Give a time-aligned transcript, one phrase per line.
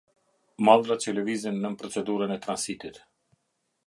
[0.69, 2.99] Mallrat që lëvizin nën procedurën e transitit.